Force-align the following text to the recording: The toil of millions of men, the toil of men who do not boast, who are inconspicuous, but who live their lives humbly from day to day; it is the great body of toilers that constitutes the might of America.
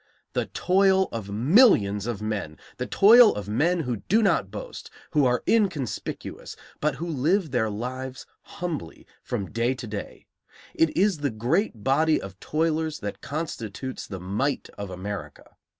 The 0.33 0.47
toil 0.47 1.09
of 1.11 1.29
millions 1.29 2.07
of 2.07 2.23
men, 2.23 2.57
the 2.77 2.87
toil 2.87 3.35
of 3.35 3.47
men 3.47 3.81
who 3.81 3.97
do 3.97 4.23
not 4.23 4.49
boast, 4.49 4.89
who 5.11 5.27
are 5.27 5.43
inconspicuous, 5.47 6.55
but 6.79 6.95
who 6.95 7.05
live 7.05 7.51
their 7.51 7.69
lives 7.69 8.25
humbly 8.57 9.05
from 9.21 9.51
day 9.51 9.75
to 9.75 9.85
day; 9.85 10.25
it 10.73 10.97
is 10.97 11.19
the 11.19 11.29
great 11.29 11.83
body 11.83 12.19
of 12.19 12.39
toilers 12.39 12.99
that 13.01 13.21
constitutes 13.21 14.07
the 14.07 14.19
might 14.19 14.71
of 14.75 14.89
America. 14.89 15.55